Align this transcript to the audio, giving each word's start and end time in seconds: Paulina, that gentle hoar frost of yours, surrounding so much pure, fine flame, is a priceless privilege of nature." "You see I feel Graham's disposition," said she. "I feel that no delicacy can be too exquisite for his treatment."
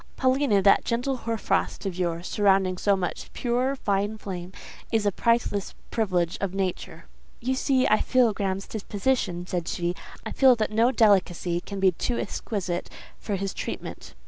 Paulina, 0.17 0.63
that 0.63 0.83
gentle 0.83 1.15
hoar 1.15 1.37
frost 1.37 1.85
of 1.85 1.95
yours, 1.95 2.25
surrounding 2.27 2.79
so 2.79 2.95
much 2.95 3.31
pure, 3.33 3.75
fine 3.75 4.17
flame, 4.17 4.51
is 4.91 5.05
a 5.05 5.11
priceless 5.11 5.75
privilege 5.91 6.39
of 6.41 6.55
nature." 6.55 7.05
"You 7.39 7.53
see 7.53 7.85
I 7.87 8.01
feel 8.01 8.33
Graham's 8.33 8.65
disposition," 8.67 9.45
said 9.45 9.67
she. 9.67 9.93
"I 10.25 10.31
feel 10.31 10.55
that 10.55 10.71
no 10.71 10.91
delicacy 10.91 11.61
can 11.61 11.79
be 11.79 11.91
too 11.91 12.17
exquisite 12.17 12.89
for 13.19 13.35
his 13.35 13.53
treatment." 13.53 14.15